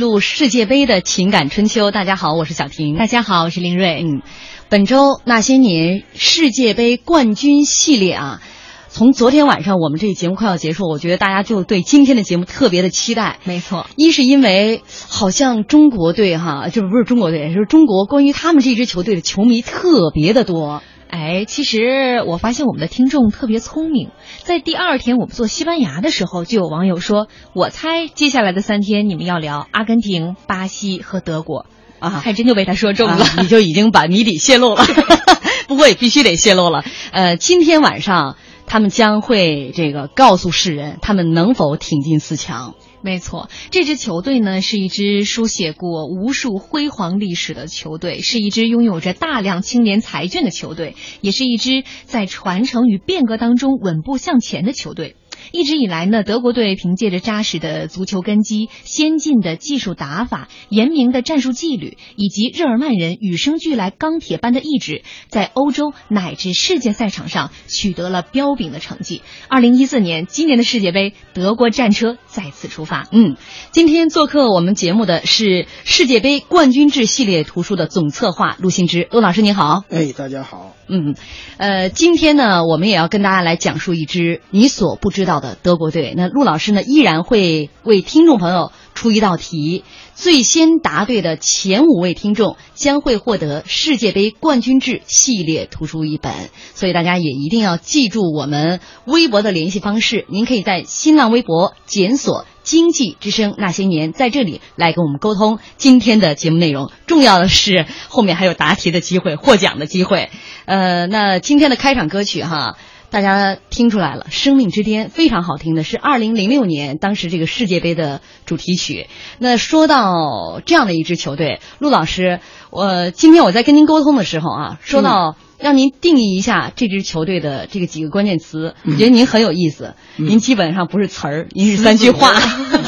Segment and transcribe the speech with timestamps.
[0.00, 2.96] 录世界杯的情感春秋，大家好，我是小婷。
[2.96, 4.02] 大家好，我是林睿。
[4.02, 4.22] 嗯，
[4.70, 8.40] 本周那些年世界杯冠军系列啊，
[8.88, 13.40] 从昨天晚上我们这节目快要结束，我觉得大家就对今天的节目特别的期待。
[13.44, 20.82] 没错，一是因为好像中国队哈，就不是中国队，是中国关于他们这支球队的球迷特别的多。
[21.10, 24.10] 哎，其实我发现我们的听众特别聪明，
[24.44, 31.66] 在第二天我们做西班牙的时候，就有网友说：“我猜接下来的三天你们要聊阿根廷、巴西和德国
[31.98, 34.84] 啊！”还真就被他说中了，你就已经把谜底泄露了。
[35.66, 36.84] 不过也必须得泄露了。
[37.10, 42.74] 呃，今天晚上他们将会这个告诉世人，他们能否挺进四强。
[43.02, 55.16] 没错，这支球队呢是一支书写过无数辉煌历史的球队，是一支拥有着大量青年才俊的球队，也是一支在传承与变革当中稳步向前的球队。
[55.52, 69.22] 一直以来呢，德国队凭借着扎实的足球根基、先进的技术打法、严明的战术纪律，以及日耳曼人与生俱来钢铁般的意志，在欧洲乃至世界赛场上取得了彪炳的成绩。
[69.48, 73.08] 二零一四年，今年的世界杯，德国战车再次出发。
[73.12, 73.36] 嗯，
[73.72, 79.84] 今天做客我们节目的是世界杯冠军制系列图书的总策划陆新之，陆老师您好。
[79.90, 80.79] 哎，大家好。
[80.90, 81.14] 嗯，
[81.56, 86.14] 呃，今天呢，我们也要跟大家来讲述一支你所不知道的德国队。
[86.16, 89.84] 那陆老师呢，依然会为听众朋友出一道题，
[90.16, 96.32] 最先答对的前五位听众将会获得世界杯冠军制系列图书一本。
[96.74, 102.46] 所以大家也一定要记住我们微博的联系方式，您可以在新浪微博检索。
[102.62, 106.90] 经济之声那些年，在这里来跟我们沟通今天的节目内容。
[107.06, 110.30] 重要的是后面还有答题的机会、获奖的机会。
[110.66, 112.76] 呃，那今天的开场歌曲哈，
[113.10, 119.08] 大家听出来了，《生命之巅》非常好听的，是二零零六年当时这个世界杯的主题曲。
[119.38, 122.40] 那说到这样的一支球队，陆老师，
[122.70, 125.36] 我今天我在跟您沟通的时候啊，说到。
[125.60, 129.94] 让您定义一下这支球队的这个几个关键词，我觉得您很有意思。
[130.16, 132.34] 您基本上不是词儿，您 是三句话。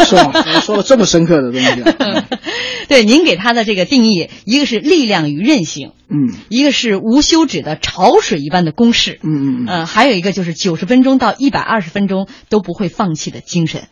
[0.04, 0.32] 是吗？
[0.60, 1.82] 说了这么深刻的东西。
[2.88, 13.84] 对，您给他的这个定义，一个是力量与韧性，嗯一个是无休止的潮水一般的攻势，嗯嗯嗯，呃，还有一个就是九十分钟到一百二十分钟都不会放弃的精神。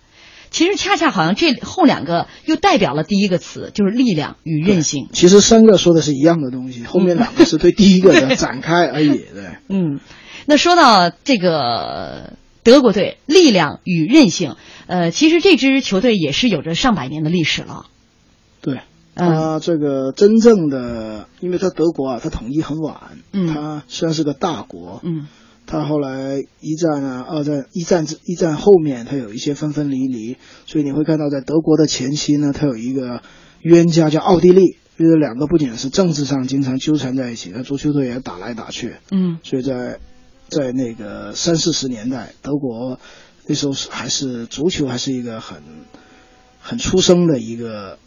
[0.50, 5.08] 其实恰恰好像这后两个又代表了第一个词，就是力量与韧性。
[5.12, 9.08] 其实三个说的是一样的东西，后面两个是对第一个的展开而已。
[9.08, 10.00] 对，嗯，
[10.46, 12.32] 那说到这个
[12.62, 14.56] 德国队力量与韧性，
[14.86, 17.86] 呃，其实这支球队也是有着上百年的历史了。
[18.60, 18.80] 对，
[19.14, 25.28] 嗯他这个真正的，因为他德国啊，他统一很晚，嗯他虽然是个大国，嗯
[25.70, 30.36] 他后来一战啊、二战、一战之一战后面，他有一些分分离离，
[30.66, 33.22] 所以你会看到在德国的前期呢，他有一个
[33.60, 39.38] 冤家叫奥地利，因为两个不仅是政治上经常纠缠在一起，那足球队也打来打去，嗯。
[39.44, 40.00] 所以在
[40.48, 42.98] 在那个三四十年代，德国
[43.46, 45.62] 那时候是还是足球还是一个很
[46.60, 48.00] 很出生的一个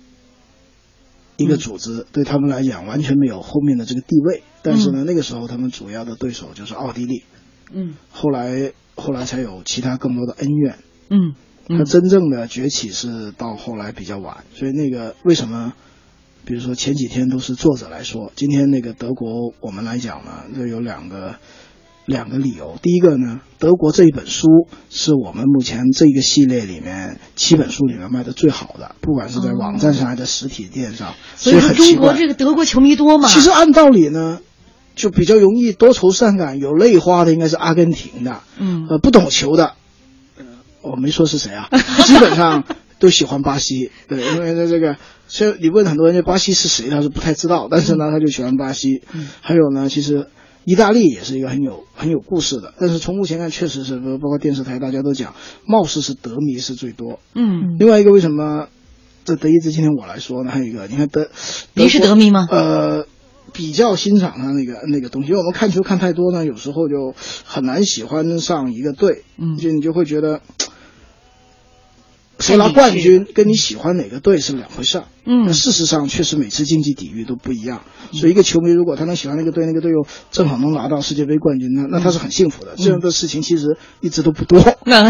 [1.38, 4.44] 一个组织，对他们来讲完全没有后面的这个地位。
[4.62, 7.24] 但是呢，那个时候他们主要的对手就是奥地利，
[7.72, 10.78] 嗯后来后来才有其他更多的恩怨。
[11.10, 15.72] 嗯他真正的崛起是到后来比较晚，所以那个为什么，
[16.44, 21.36] 比如说前几天都是作者来说，今天那个德国我们来讲呢，这有两个
[22.06, 22.78] 两个理由。
[22.82, 31.96] 第一个呢，德国这一本书是我们目前这个系列里面七本书里面卖的最好的，不管是在网站上还是在实体店上，所以说很奇怪。
[31.96, 33.30] 中国这个德国球迷多嘛？
[33.30, 34.42] 其实按道理呢，
[34.96, 39.74] 就比较容易多愁善感、有泪花的应该是阿根廷的，嗯呃，不懂球的，
[40.38, 40.46] 呃，
[40.82, 41.68] 我没说是谁啊，
[42.06, 42.64] 基本上
[43.00, 44.98] 都喜欢巴西，对， 因为这这个，
[45.28, 49.02] 虽然你问很多人这巴西是谁，他是不太知道，但是呢，他就喜欢巴西。
[49.14, 50.28] 嗯还有呢，其实
[50.66, 55.34] 意大利也是一个很有很有故事的，但是从目前看，确实是包括电视台大家都讲，
[55.66, 57.20] 貌似是德迷是最多。
[57.36, 58.68] 嗯，另外一个为什么
[59.26, 60.52] 这德意志今天我来说呢？
[60.52, 61.30] 还有一个，你看德，
[61.74, 62.48] 您是德迷吗？
[62.50, 63.06] 呃，
[63.52, 67.14] 比较欣赏他那个那个东西，因为我们看球看太多呢，有时候就
[67.46, 70.42] 很难喜欢上一个队，嗯就你就会觉得。
[72.40, 75.06] 谁拿冠军跟你喜欢哪个队是两回事儿。
[75.24, 82.74] 嗯那事实上确实每次竞技体育都不一样，所以一个球迷如果他能喜欢那个队，那个队又正好能拿到世界杯冠军，那那他是很幸福的。
[82.76, 84.62] 这样的事情其实一直都不多。
[84.84, 85.10] 那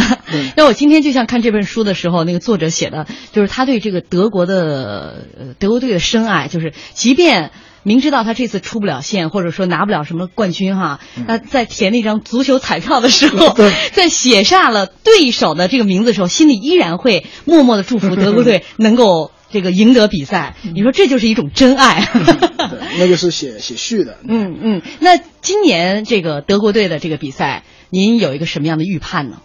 [0.55, 7.51] 那我今天就像看这本书的时候，那个作者写的，就是他对这个德国的呃德国队的深爱，就是即便
[7.83, 13.55] 明知道他这次出不了线，或者说拿不了什么冠军哈，那在填那张足球彩票的时候，
[13.93, 20.55] 在写下了对手的这个名字的时候，心里依然会默默的祝福德国队能够这个赢得比赛。
[20.73, 22.07] 你说这就是一种真爱。
[22.13, 24.17] 对， 那个是写写序的。
[24.27, 29.37] 嗯嗯，那今年这个德国队的这个比赛，您有一个什么样的预判呢？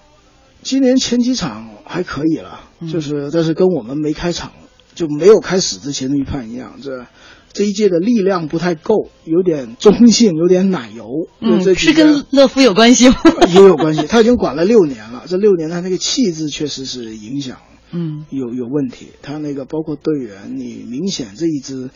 [0.62, 4.52] 今年前几场还可以了，嗯就是但是跟我们没开场
[4.94, 7.06] 就没有开始之前的预判一样，这
[7.52, 11.28] 这一届的力量不太够，有点中性，有点奶油。
[11.40, 13.16] 嗯，这是跟个乐福有关系吗？
[13.54, 14.06] 也有关系。
[14.08, 17.58] 他已经管了六年了，这六年他那个气质确实是影响
[17.90, 19.08] 嗯有有问题。
[19.22, 21.90] 他那个包括队员，你明显这一支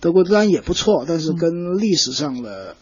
[0.00, 2.76] 德国当然也不错，但是跟历史上的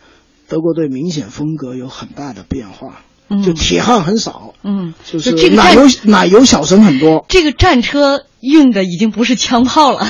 [0.48, 3.02] 德国队明显风格有很大的变化。
[3.28, 7.24] 嗯就铁汉很少，嗯，就是这奶油奶油小生很多。
[7.28, 10.08] 这个战车运的已经不是枪炮了，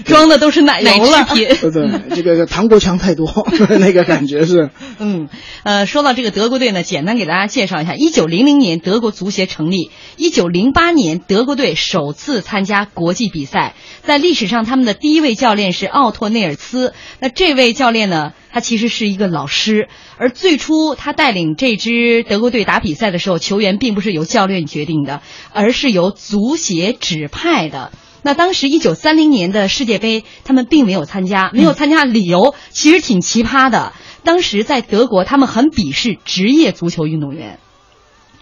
[0.04, 1.18] 装的都是奶油了。
[1.18, 1.70] 奶制品对
[2.10, 3.46] 对，这个糖国强太多，
[3.80, 4.70] 那个感觉是。
[4.98, 5.28] 嗯，
[5.62, 16.92] 呃，说到这个德国队呢，简单给大家介绍一下：一九零零年德国足协成立，一九零八年德国队首次参加国际比赛，在历史上他们的第一位教练是奥托内尔茨。
[17.20, 25.20] 那这位教练呢，他其实是一个老师，而最初他带领这支德国队打比赛的时候，球员并不是由教练决定的，
[25.52, 27.92] 而是由足协指派的。
[28.22, 33.92] 那当时一九三零年的世界杯，他们并没有参加，没有参加理由其实挺奇葩的。
[34.24, 37.58] 当时在德国，他们很鄙视职业足球运动员，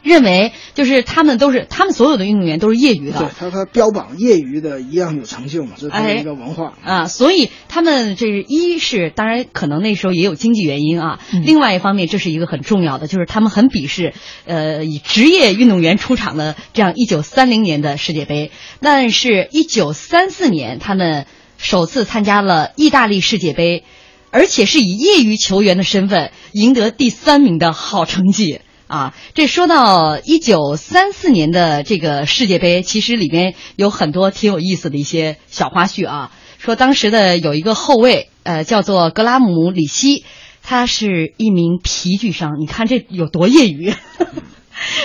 [0.07, 3.29] 认为就是他们都是他们所有的运动员都是业余的对。
[3.39, 6.75] 他，他标榜业余的一样有成就嘛，这是他的一个文化。
[6.85, 21.27] 啊，所以他们这是一是当然可能那时候也有经济原因啊，嗯另外一方面这是一个很重要的，就是他们很鄙视呃以职业运动员出场的这样一九三零年的世界杯，但是一九三四年他们
[21.59, 23.83] 首次参加了意大利世界杯，
[24.31, 28.61] 而且是以业余球员的身份赢得第三名的好成绩。
[28.87, 36.31] 啊，这说到一九三四年的这个世界杯，其实里面有很多挺有意思的一些小花絮啊。
[36.59, 40.25] 说当时的有一个后卫，呃，叫做格拉姆里希，
[40.63, 43.93] 他是一名皮具商，你看这有多业余。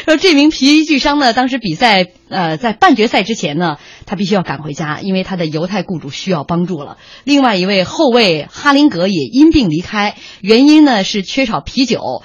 [0.06, 6.98] 说这名皮具商呢，当时比赛呃在半决赛之前呢，他必须要赶回家，因为他的犹太雇主需要帮助了。
[7.24, 12.22] 另外一位后卫哈林格也因病离开，原因呢是缺少啤酒。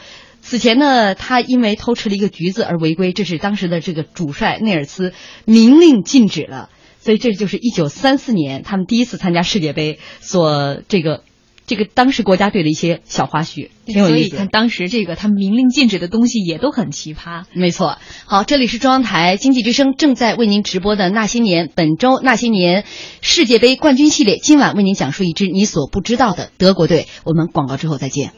[0.49, 5.13] 此前呢，他因为偷吃了一个橘子而违规，这是当时的这个主帅内尔斯
[5.45, 6.71] 明令禁止了。
[7.01, 11.25] 所以这就是一九三四年他们第一次参加世界杯所这个。
[11.69, 14.29] 这个当时国家队的一些小花絮，挺有意思。
[14.29, 17.43] 所以看当时这个他们明令禁止的东西也都很奇葩。
[17.55, 22.83] 没错，好，这里是中央台经济之声正在为您直播的《那些年》，本周《那些年》
[23.21, 27.09] 世界杯冠军系列，今晚为您讲述一支你所不知道的德国队。
[27.25, 28.31] 我们广告之后再见。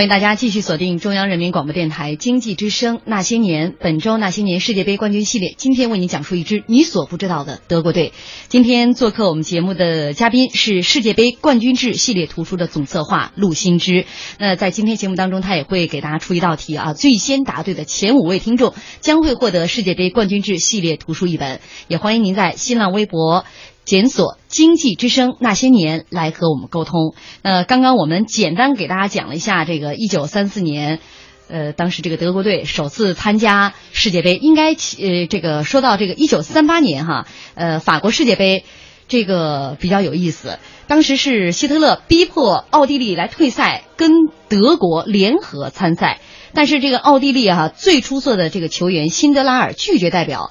[0.00, 8.14] 欢迎大家继续锁定中央人民广播电台经济之声《那些年》，本周《那些年》世界杯冠军系列，今天为您讲述一支你所不知道的德国队。
[8.48, 14.06] 今天做客我们节目的嘉宾是世界杯冠军制系列图书的总策划陆新之。
[14.38, 21.60] 那在今天节目当中，他也会给大家出一道题啊，最先答对的前五位听众将会获得世界杯冠军制系列图书一本。
[21.88, 23.44] 也欢迎您在新浪微博。
[23.84, 27.14] 检索经济之声那些年来和我们沟通。
[27.42, 31.00] 那刚刚我们简单给大家讲了一下这个一九三四年，
[31.48, 34.36] 呃，当时这个德国队首次参加世界杯。
[34.36, 38.64] 应该呃，这个说到这个一九三八年哈，呃，法国世界杯
[39.08, 40.58] 这个比较有意思。
[40.86, 44.10] 当时是希特勒逼迫奥地利来退赛，跟
[44.48, 46.20] 德国联合参赛。
[46.52, 50.50] 但是这个奥地利啊，最出色的这个球员辛德拉尔拒绝代表。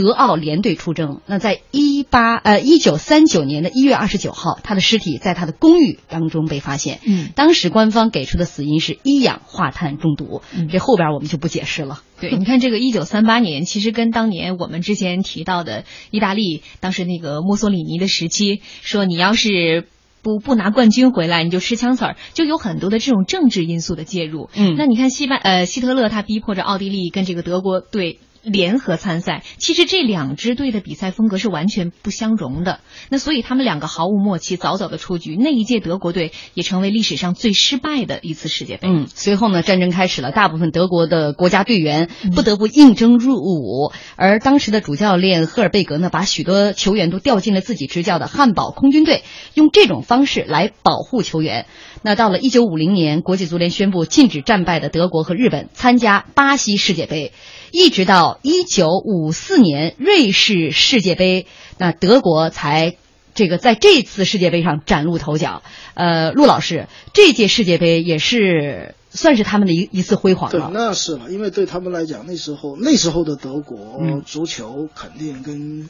[0.00, 1.20] 德奥联队出征。
[1.26, 7.00] 那在一八呃一九三九年的一月二十九号，他的尸体在他的公寓当中被发现。
[7.04, 10.42] 嗯，当时官方给出的死因是一氧化碳中毒。
[10.56, 12.00] 嗯，这后边我们就不解释了。
[12.20, 19.86] 对，你看这个一九三八年，其实跟当年我们之前提到的意大利当时那个墨索里尼的时期，说你要是
[20.22, 24.50] 不不拿冠军回来，你就吃枪子儿，就有很多的这种政治因素的介入。
[24.56, 28.18] 嗯，那你看西班呃希特勒他逼迫着奥地利跟这个德国队。
[28.48, 32.80] 联合参赛，其实这两支队的比赛风格是完全不相容的。
[33.10, 35.36] 那所以他们两个毫无默契，早早的出局。
[35.36, 38.88] 那一届德国队也成为历史上最失败的一次世界杯。
[38.88, 43.92] 嗯，随后呢，战争开始了，大部分德国的国家队员不得不应征入伍。
[44.16, 49.22] 而当时的主教练赫尔贝格呢，把许多球员都调进了自己执教的汉堡空军队，
[49.54, 51.66] 用这种方式来保护球员。
[52.02, 57.32] 那到了一九五零年，国际足联宣布禁止战败的德国和日本参加巴西世界杯。
[57.70, 61.46] 一直到一九五四年瑞士世界杯，
[61.78, 62.96] 那德国才
[63.34, 65.62] 这个在这次世界杯上崭露头角。
[65.94, 70.58] 呃，陆老师，这届世界杯也是算是他们的一一次辉煌了。
[70.58, 75.88] 对，那是了，因为对他们来讲，那时候那时候的德国足球肯定跟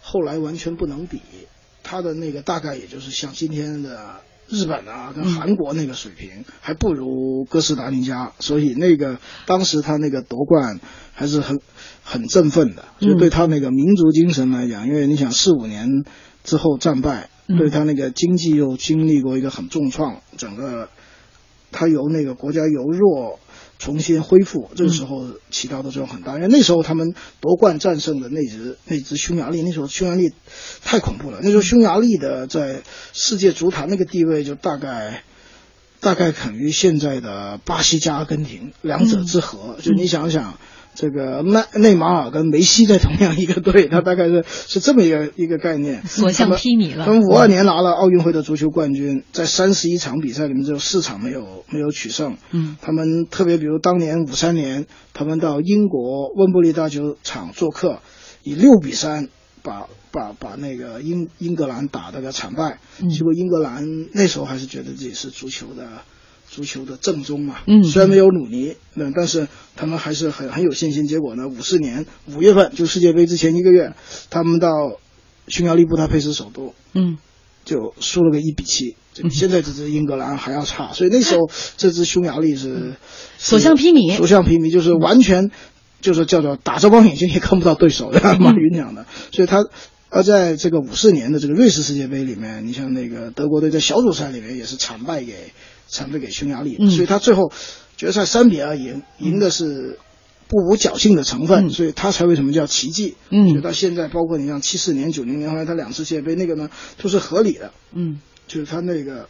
[0.00, 1.20] 后来完全不能比，
[1.82, 4.20] 他的那个大概也就是像今天的。
[4.48, 10.78] 日本啊，跟韩国那个水平还不如哥斯达黎加，所以那个当时他那个夺冠
[11.16, 11.58] 还是很
[12.04, 12.84] 很振奋的。
[13.00, 15.88] 就对他那个民族精神来讲，因为你想四五年
[16.44, 20.88] 之后战败，对他那个经济又经历过一个很重创，整个
[21.72, 23.40] 他由那个国家由弱。
[23.78, 30.32] 重新恢复，这个时候起到的作用很大，因为那时候他们夺冠战胜的那支那支匈牙利，那时候匈牙利
[30.82, 31.40] 太恐怖了。
[31.42, 32.80] 那时候匈牙利的在
[33.12, 35.24] 世界足坛那个地位就大概
[36.00, 39.76] 大概等于现在的巴西加阿根廷，两者之和。
[39.82, 40.58] 就你想想，
[40.96, 46.04] 这个内内马尔跟梅西在同样一个队， 他大概是是这么一个一个概念。
[46.06, 47.04] 所向披靡了。
[47.04, 52.38] 他们五二年拿了奥运会的足球冠军，在三十一场比赛里面只有四场没有没有取胜。
[52.50, 58.00] 嗯，他们特别比如当年五三年，他们到英国温布利大球场做客，
[58.42, 59.28] 以六比三
[59.62, 62.78] 把把把那个英英格兰打了个惨败。
[63.02, 66.02] 嗯结果英格兰那时候还是觉得自己是足球的。
[66.48, 71.06] 足球的正宗嘛，嗯虽然没有鲁尼，嗯，但是他们还是很很有信心。
[71.06, 73.94] 结果呢，五四年五月份就世界杯之前一个月，
[74.30, 74.70] 他们到
[75.48, 77.18] 匈牙利布达佩斯首都，嗯
[77.64, 78.96] 就输了个一比七，
[79.30, 80.92] 现在这支英格兰还要差。
[80.92, 82.94] 所以那时候这支匈牙利是
[83.38, 85.50] 所向披靡所向披靡，就是完全
[86.00, 89.04] 就是叫做打着光眼睛 也看不到对手的，马云讲的。
[89.32, 89.64] 所以他
[90.08, 95.34] 而在这个五四年的这个瑞士世界杯里面，你像那个德国队在小组赛里面也是惨败给
[95.86, 97.52] 惨败给匈牙利，嗯所以他最后
[97.96, 99.98] 决赛三比二赢，赢的是。
[100.48, 103.16] 不无侥幸的成分，嗯所以他才为什么叫奇迹？
[103.30, 106.70] 嗯所以到现在，包括你像七四年、九零年，后来他两次世界杯，那个呢
[107.02, 107.72] 都是合理的。
[107.92, 109.28] 嗯就是他那个，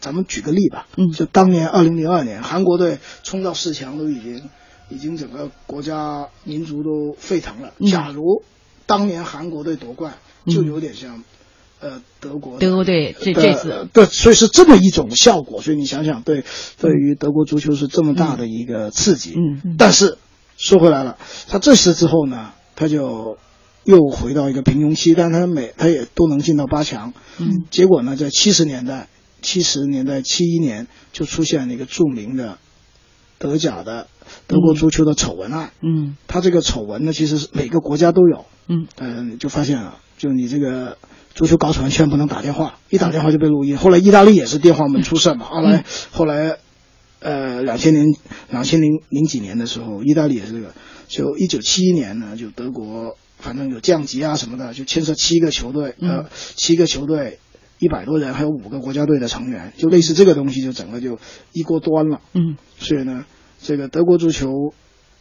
[0.00, 4.50] 咱们举个例吧，嗯就当年二零零二年韩国队冲到四强，都已经
[4.88, 7.72] 已经整个国家民族都沸腾了。
[7.78, 8.42] 嗯假如
[8.86, 10.14] 当年韩国队夺冠，
[10.46, 11.22] 就有点像。
[11.78, 16.42] 呃，德国德国队这的这次对，所以是这么一种效果，所以你想想，对，
[16.78, 19.34] 对于德国足球是这么大的一个刺激。
[19.36, 20.16] 嗯嗯但是
[20.56, 21.18] 说回来了，
[21.48, 23.36] 他这次之后呢，他就
[23.84, 27.12] 又回到一个平庸期，但他每他也都能进到八强。
[27.38, 29.08] 嗯，结果呢，在七十年代，
[29.42, 32.56] 七十年代七一年就出现了一个著名的
[33.38, 34.06] 德甲的
[34.46, 35.72] 德国足球的丑闻案。
[35.82, 38.46] 嗯他这个丑闻呢，其实是每个国家都有。
[38.68, 40.96] 嗯嗯，就发现了，就你这个
[41.36, 43.76] 足球搞丑闻千万不能打电话，一打电话就被录音。
[43.76, 46.56] 后来意大利也是电话门出事嘛，后来后来，
[47.20, 48.06] 呃，两千年
[48.50, 50.72] 两千零零几年的时候，意大利也是这个，
[51.06, 56.24] 就一九七一年呢，就德国反正有降级啊什么的，就牵涉七个球队，呃，
[56.56, 57.38] 七个球队。
[57.78, 61.18] 一百多人，还有五个国家队的成员，就类似这个东西，就整个就
[61.52, 62.22] 一锅端了。
[62.32, 63.26] 嗯所以呢，
[63.60, 64.72] 这个德国足球，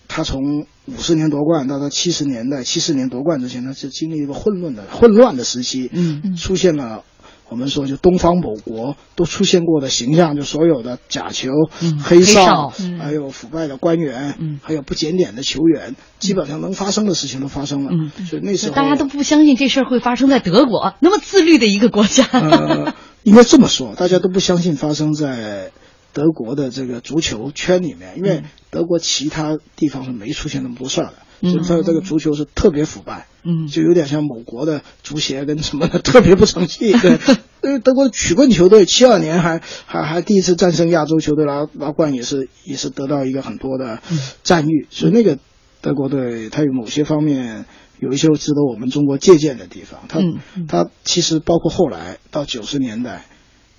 [0.08, 7.04] 它从五十年夺冠到他七十年代，七四年夺冠之前，他是经历一个混乱的混乱的时期，嗯出现了
[7.50, 11.52] 我们说就东方某国都出现过的形象，就所有的假球、
[11.82, 17.92] 嗯黑黑哨嗯还有腐败的官员，嗯还有不检点的球员，基本上能发生的事情都发生了。
[17.92, 22.26] 嗯所以那时候大家都不相信这事儿会发生在德国那么自律的一个国家。
[22.32, 25.72] 呃，应该这么说，大家都不相信发生在
[26.16, 31.52] 德国的这个足球圈里面，因为德国其他地方是没出现那么多事儿的，嗯。
[31.52, 33.68] 所以它的这个足球是特别腐败，嗯。
[33.68, 36.94] 就有点像某国的足协跟什么的 特别不成器。
[36.98, 37.20] 对，
[37.64, 44.00] 因为德国的曲棍球队七二年还还还第一次战胜亚洲球队拿拿冠，也是也是得到一个很多的
[44.42, 45.38] 赞誉，所以那个
[45.82, 47.66] 德国队它有某些方面。
[47.98, 50.68] 有一些值得我们中国借鉴的地方，它嗯。
[50.68, 53.24] 它其实包括后来到九十年代，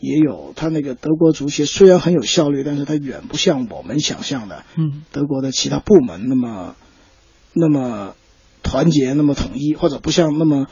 [0.06, 6.76] 也有他那个德国足协虽然很有效率，但是它远不像我们想象的嗯德国的其他部门那么
[7.52, 8.14] 那么
[8.62, 10.66] 团结、那么统一，或者不像那么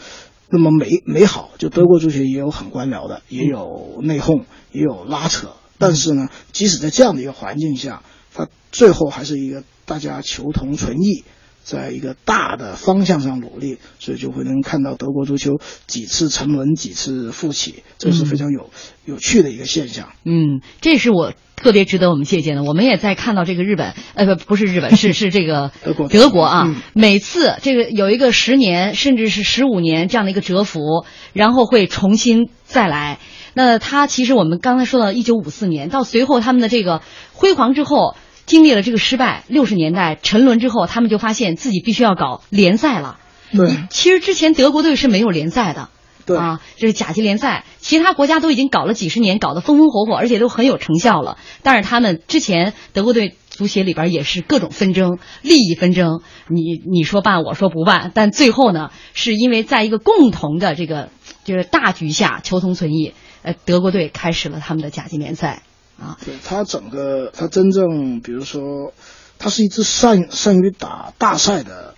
[0.48, 1.50] 那么美美好。
[1.58, 5.48] 就德国足协也有很官僚的，也有内讧，也有拉扯。
[5.78, 11.24] 但是呢，即使在这样的一个环境下，他最后还是一个大家求同存异。
[11.64, 18.70] 在一个大的方向上努力，所以就会能看到德国足球几次沉沦，几次复起，这是非常有、
[19.06, 20.10] 有趣的一个现象。
[20.24, 22.62] 嗯，这是我特别值得我们借鉴的。
[22.62, 26.64] 我们也在看到这个日本，呃，不，不是日本， 是是这个德国德国啊。
[26.66, 33.18] 嗯每次这个有一个十年甚至是十五年这样的一个蛰伏，然后会重新再来。
[33.54, 37.00] 那他其实我们刚才说到一九五四年，到随后他们的这个
[37.32, 38.14] 辉煌之后。
[38.46, 43.18] 经历了这个失败，六十年代沉沦之后，他们就发现自己必须要搞联赛了。
[43.52, 45.88] 对，其实之前德国队是没有联赛的，
[46.26, 51.38] 对啊，这是甲级联赛，其他国家都已经搞了几十年，搞得风风火火，而且都很有成效了。
[51.62, 61.10] 但是他们之前德国队足协里边也是各种纷争、利益纷争，你你说办，我说不办，但最后呢，是因为在一个共同的这个
[61.44, 65.62] 就是大局下求同存异，呃，德国队开始了他们的甲级联赛
[65.98, 66.18] 啊。
[66.24, 68.92] 对他整个他真正，比如说，
[69.38, 71.94] 他是一支善善于打大赛的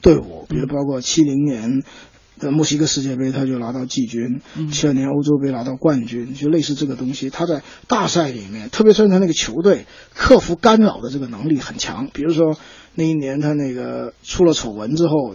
[0.00, 1.82] 队伍，比如包括七零年
[2.38, 7.30] 的墨西哥世界杯，他就拿到季军；七二年欧洲杯拿到冠军，就类似这个东西。
[7.30, 12.08] 他在大赛里面，特别是他那个球队克服干扰的这个能力很强。
[12.12, 12.56] 比如说
[12.94, 15.34] 那一年他那个出了丑闻之后。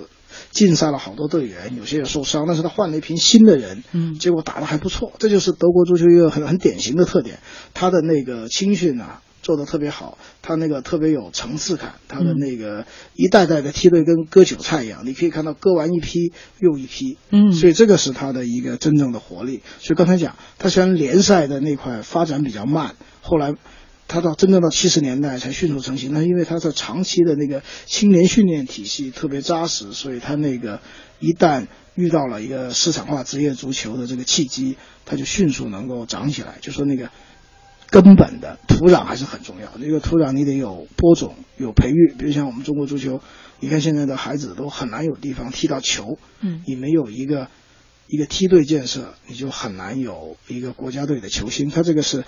[0.58, 5.14] 禁赛了好多队员，有些也受伤，但是他换了一批新的人，嗯结果打得还不错。
[5.20, 7.38] 这就是德国足球一个很很典型的特点，
[7.76, 19.62] 他的那个青训啊，做的特别好，他那个特别有层次感，他的那个一代代的梯队跟割韭菜一样，你可以看到割完一批又一批，嗯所以这个是他的一个真正的活力。
[19.80, 23.54] 所以刚才讲，他虽然联赛的那块发展比较慢，后来。
[24.08, 30.80] 他到真正到七十年代才迅速成型，那因为它的长期的那个青年训练体系特别扎实，所以它那个
[31.20, 36.60] 一旦遇到了一个市场化职业足球的这个契机，它就迅速能够长起来。
[36.62, 37.10] 就说那个
[37.90, 42.14] 根本的土壤还是很重要，这个土壤你得有播种、有培育。
[42.18, 43.20] 比如像我们中国足球，
[43.60, 47.50] 你看现在的孩子都很难有地方踢到球，嗯，你没有一个
[48.08, 51.70] 一个梯队建设，你就很难有一个国家队的球星。
[51.70, 52.24] 他这个是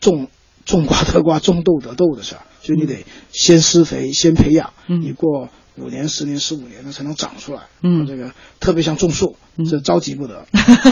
[0.00, 0.28] 种。
[0.64, 5.00] 种瓜得瓜，种豆得豆的事儿，所以你得先施肥，先培养，嗯。
[5.00, 5.48] 你过
[5.80, 7.62] 五年、十年、十五年，它才能长出来。
[7.82, 9.36] 嗯这个特别像种树，
[9.68, 10.46] 这着急不得。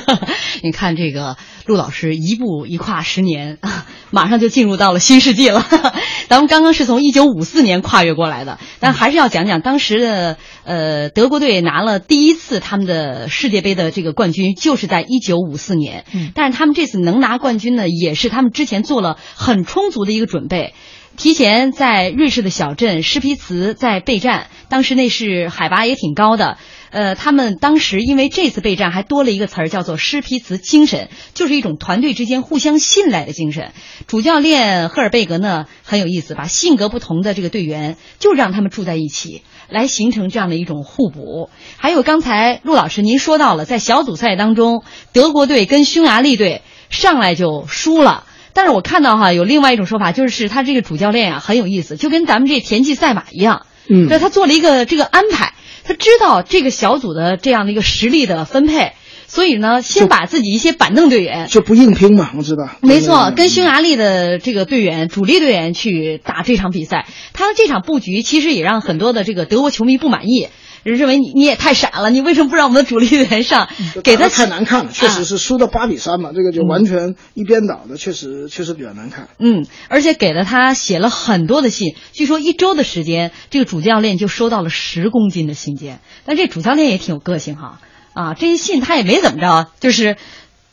[0.63, 3.59] 你看这个陆老师一步一跨十年，
[4.11, 5.65] 马上就进入到了新世纪了。
[6.29, 16.05] 咱们刚刚是从一九五四年跨越过来的，但还是要讲讲当时的呃德国队拿了第一次他们的世界杯的这个冠军，就是在一九五四年。
[16.13, 20.75] 嗯但是他们这次能拿冠军呢，也是他们之前做了很充足的一个准备。
[21.19, 26.59] 提前在瑞士的小镇施皮茨在备战，当时那是海拔也挺高的。
[26.91, 33.73] 呃，他们当时因为这次备战还多了一个词儿，叫做施皮茨精神，就是一种团队之间互相信赖的精神。
[34.07, 41.51] 主教练赫尔贝格呢很有意思，把性格不同的这个队员就让他们住在一起，来形成这样的一种互补。
[41.79, 48.23] 还有刚才陆老师您说到了，在小组赛当中，德国队跟匈牙利队上来就输了。
[48.59, 58.95] 但是我看到哈有另外一种说法，就是他这个主教练啊很有意思，就跟咱们这田忌赛马一样，嗯对他做了一个这个安排，他知道这个小组的这样的一个实力的分配，
[59.29, 61.47] 所以呢，先把自己一些板凳队员。
[61.47, 62.69] 就不硬拼嘛，我知道。
[62.83, 70.49] 没错，跟匈牙利的这个队员、主力队员去打这场比赛，他的这场布局其实也让很多的这个德国球迷不满意，
[70.95, 73.69] 认为你你也太傻了，你为什么不让我们的主力队员上？
[74.03, 79.29] 给他太难看了，确实啊是输到八比三嘛，这个就完全一边倒的，确实确实比较难看。
[79.39, 86.01] 嗯，而且给了他写了很多的信，据说一周的时间，这个主教练就收到了十公斤的信件。
[86.25, 87.81] 但这主教练也挺有个性哈，
[88.15, 90.17] 啊，这些信他也没怎么着，就是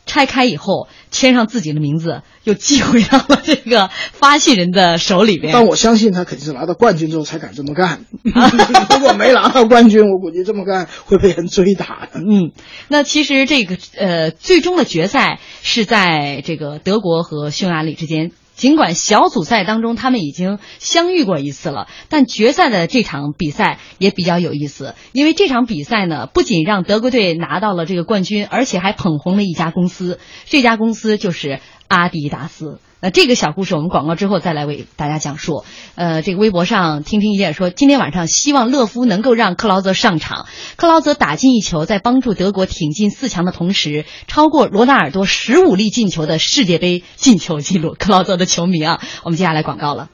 [0.05, 5.53] 拆开以后签上自己的名字，又寄回到了这个发信人的手里边。
[5.53, 8.05] 但我相信他肯定是拿到冠军之后才敢这么干。
[8.23, 12.19] 如果没拿到冠军，我估计这么干会被人追打的。
[12.19, 12.51] 嗯，
[12.87, 18.31] 那其实这个呃，最终的决赛是在这个德国和匈牙利之间。
[18.55, 32.79] 尽管小组赛当中他们已经相遇过一次了，但决赛的这场比赛也比较有意思，因为这场比赛呢，不仅让德国队拿到了这个冠军，而且还捧红了一家公司，这家公司就是阿迪达斯。
[33.01, 35.63] 那这个小故事我们广告之后再来为大家讲述。
[35.93, 40.47] 呃，这个微博上听听意见说，今天晚上希望勒夫能够让克劳泽上场。
[40.75, 47.95] 克劳泽打进一球，在帮助德国挺进四强的同时，超过罗纳尔多十五粒进球的世界杯进球纪录。
[47.99, 50.09] 克劳泽的球迷啊，我们接下来广告了。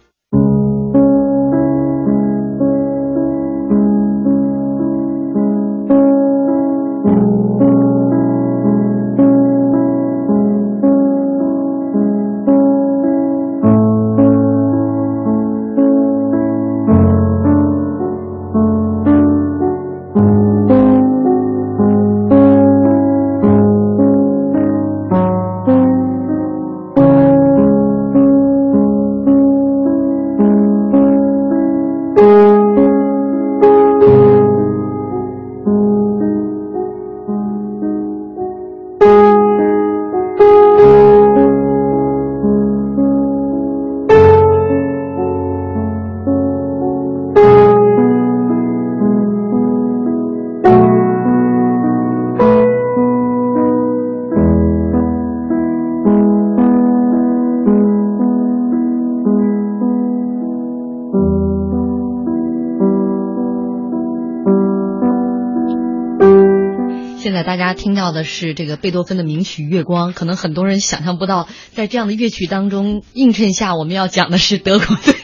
[67.81, 75.15] 听到的是这个贝多芬的名曲《月光》，可能很多人想象不到，在这样的乐曲当中映衬下，我们要讲的是德国队，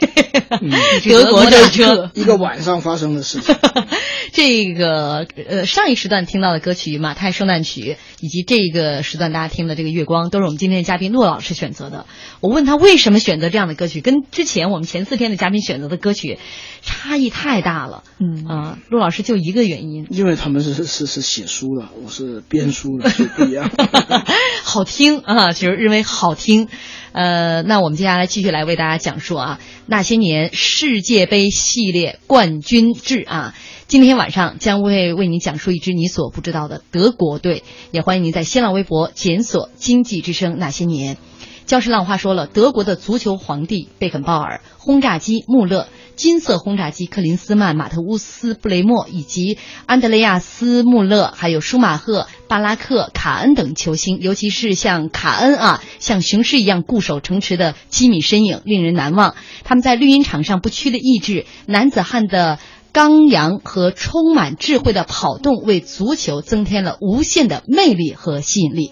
[1.08, 2.10] 德国战车。
[2.14, 3.54] 一个晚上发生的事情。
[4.32, 12.06] 这个呃，上一时段听到的歌曲《马太圣诞曲》，以及这个时段大家听的这个《月光》，都是我们今天的嘉宾骆老师选择的。
[12.40, 16.38] 我问他为什么选择这样的歌曲，跟之前我们前四天的嘉宾选择的歌曲
[16.82, 18.02] 差异太大了。
[18.18, 23.70] 嗯啊，骆老师就一个原因，因为他们是是是写书的，我是编书的，所以不一样。
[24.64, 26.68] 好听啊，就是认为好听。
[27.12, 33.54] 呃，那我们接下来继续来为大家讲述啊，那些年世界杯系列冠军制啊。
[33.86, 41.16] 今天晚上将会为您讲述一支你所不知道的德国队，也欢迎您在新浪微博检索“经济之声那些年”。
[41.64, 45.88] 教师浪花说了，德国的足球皇帝贝肯鲍尔、轰炸机穆勒、
[46.18, 59.36] 金色轰炸机克林斯曼、马特乌斯布雷默以及安德雷亚斯穆勒，还有舒马赫、巴拉克、卡恩等球星，尤其是像卡恩啊，像雄狮一样固守城池的机敏身影，令人难忘。
[59.62, 62.58] 他们在绿茵场上不屈的意志，男子汉的。
[62.90, 68.90] 刚阳和充满智慧的跑动，为足球增添了无限的魅力和吸引力。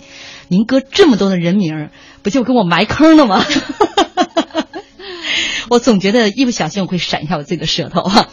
[0.49, 1.89] 您哥这么多的人名，
[2.23, 3.45] 不就给我埋坑了吗？
[5.71, 8.29] 我总觉得一不小心我会闪一下我自己的舌头哈。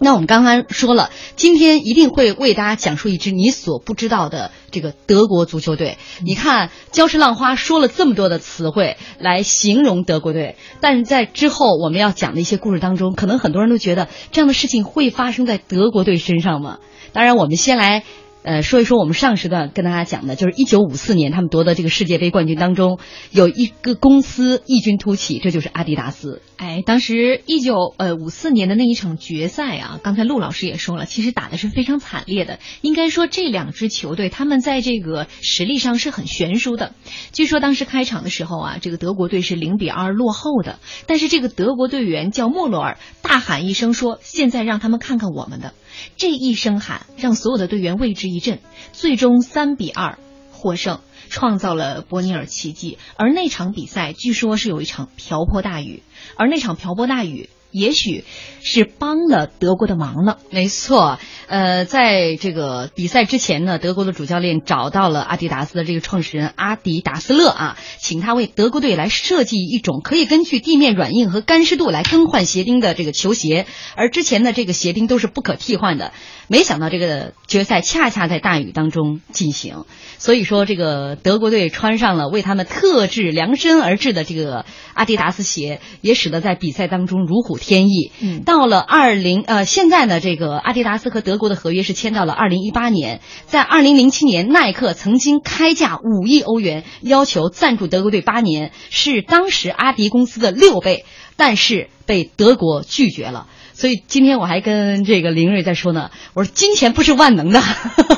[0.00, 5.98] 那我们刚刚说了，今天一定会为大家讲述一支你所不知道的这个德国足球队。
[6.22, 16.78] 你看，礁石浪花说了这么多的词汇来形容德国队，但是在之后我们要讲的一些故事当中，可能很多人都觉得这样的事情会发生在德国队身上吗？
[17.12, 18.04] 当然，我们先来。
[18.48, 22.98] 呃，说一说我们上时段跟大家讲的，就是一九五四年他们夺得这个世界杯冠军当中，
[23.30, 26.40] 有一个公司异军突起，这就是阿迪达斯。
[26.56, 32.58] 哎，当时一九呃五四年的那一场决赛啊，刚才陆老师也说了，其实打的是非常惨烈的。
[32.80, 36.94] 应该说这两支球队他们在这个实力上是很悬殊的。
[37.34, 45.74] 据说当时开场的时候啊，这个德国队是零比二落后的，但是这个德国队员叫莫罗尔，大喊一声说：“现在让他们看看我们的。”
[46.16, 48.60] 这一声喊让所有的队员为之一振，
[48.92, 50.18] 最终三比二
[50.52, 52.98] 获胜，创造了伯尼尔奇迹。
[53.16, 56.02] 而那场比赛据说是有一场瓢泼大雨，
[56.36, 57.48] 而那场瓢泼大雨。
[57.78, 58.24] 也许
[58.60, 60.38] 是帮了德国的忙了。
[60.50, 76.12] 没错，呃，在这个比赛之前呢，德国的主教练找到了阿迪达斯的这个创始人阿迪达斯勒啊，请他为德国队来设计一种可以根据地面软硬和干湿度来更换鞋钉的这个球鞋，而之前的这个鞋钉都是不可替换的。
[76.48, 79.84] 没想到这个决赛恰恰在大雨当中进行，
[80.16, 88.12] 所以说这个德国队穿上了为他们特制量身而制的这个阿迪达斯鞋，也使得在比赛当中如虎添翼。
[88.20, 101.04] 嗯，到了二零呃，现在呢，这个阿迪达斯和德国的合约是签到了二零一八年，在二零零七年，耐克曾经开价五亿欧元要求赞助德国队八年，是当时阿迪公司的六倍，
[101.36, 103.46] 但是被德国拒绝了。
[103.78, 107.62] 所以今天我还跟这个林睿在说呢，我说金钱不是万能的。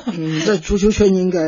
[0.07, 1.39] 嗯，在足球圈应该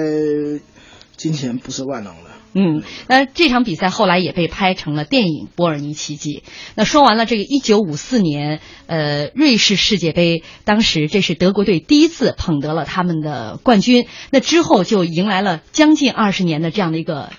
[1.17, 2.31] 金钱不是万能的。
[2.53, 6.43] 嗯，那这场比赛后来也被拍成了电影《波尔尼奇迹》。
[6.75, 14.07] 那说完了这个一九五四年，呃，瑞士世界杯，当时这是德国队第一次捧得了他们的冠军。
[14.29, 17.31] 那之后就迎来了将近二十年的这样的一个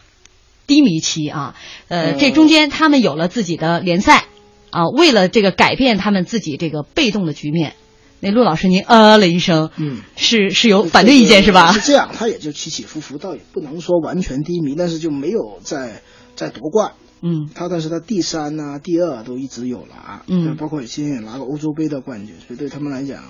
[0.65, 1.55] 低迷期啊。
[1.87, 4.25] 呃，这中间他们有了自己的联赛。
[4.73, 7.75] 啊，为了这个改变他们自己这个被动的局面，
[8.19, 11.71] 那陆老师您呃了一声，嗯，是是有反对意见是吧？
[11.73, 16.01] 是这样，他也就起起伏伏，倒也不能说完全低迷，但是就没有再
[16.35, 16.93] 再夺冠。
[17.21, 23.23] 嗯，他但是他第三呐、第二都一直有拿，嗯，包括以前也拿过欧洲杯的冠军，所以对他们来讲，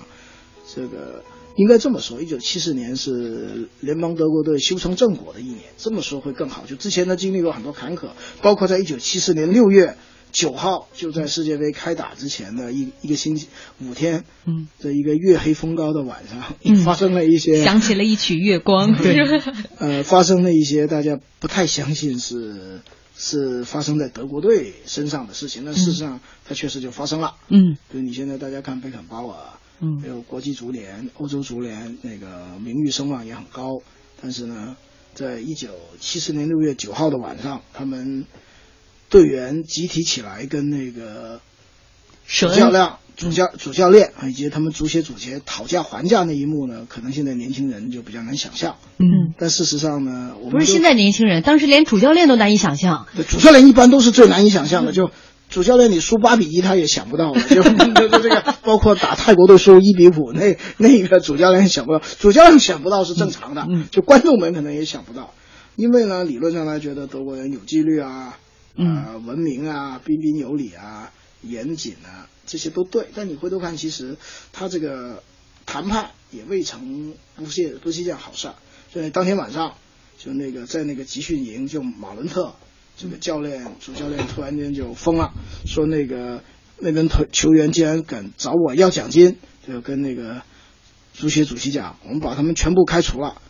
[0.74, 1.22] 这个
[1.56, 6.64] 应该这么说，一九七四年是联邦德国队修成正果的一年，这么说会更好。
[6.66, 8.08] 就之前他经历过很多坎坷，
[8.40, 9.98] 包括在一九七四年六月。
[10.34, 13.46] 九号就在世界杯开打之前的一一个星期
[13.80, 19.16] 五天，嗯，这一个月黑风高的晚上， 发生了一些，想起了一曲月光， 对，
[19.78, 22.80] 呃，发生了一些大家不太相信是
[23.16, 29.36] 是发生在德国队身上的事情，但事实上它确实就发生了，嗯，就你现在大家看贝肯鲍尔，
[29.80, 33.68] 嗯，还有国际足联、欧洲足联那个名誉声望也很高，
[34.20, 34.76] 但是呢，
[35.14, 35.68] 在一九
[36.00, 38.24] 七四年六月九号的晚上，他们。
[39.14, 41.40] 队员集体起来跟那个
[42.26, 48.74] 主教练、主教主教练以及他们足协主席讨价还价那一幕呢，可能现在年轻人就比较难想象。
[48.98, 53.06] 嗯，但事实上呢，我们不是现在年轻人，当时连主教练都难以想象。
[53.28, 55.12] 主教练一般都是最难以想象的，就
[55.48, 65.32] 主教练你输八比一他也想不到的，就 就这个包括打泰国队输一比五那那个主教练想不到，主教练想不到是正常的，嗯，就观众们可能也想不到，
[65.76, 68.38] 因为呢，理论上来觉得德国人有纪律啊。
[68.76, 73.06] 啊，文明啊，彬彬有礼啊，严谨啊，这些都对。
[73.14, 74.16] 但你回头看，其实
[74.52, 75.22] 他这个
[75.64, 78.50] 谈判也未曾不是不是一件好事。
[78.92, 79.74] 所以当天晚上，
[80.18, 82.54] 就那个在那个集训营，就马伦特
[82.96, 85.32] 这个教练主教练突然间就疯了，
[85.66, 86.42] 说那个
[86.78, 90.42] 那边球球员竟然敢找我要奖金，就跟那个
[91.12, 93.40] 足协主席讲，我们把他们全部开除了。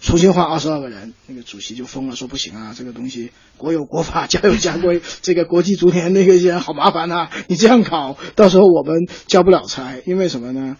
[0.00, 10.76] 重新换二十二个人，那个主席就疯了，说不行啊，这个东西国有国法， 家有家规，这个国际足联那个些好麻烦啊，你这样搞，到时候我们交不了差，因为什么呢？